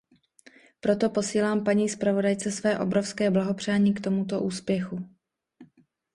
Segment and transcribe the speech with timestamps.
[0.79, 5.09] Proto posílám paní zpravodajce své obrovské blahopřání k tomuto úspěchu.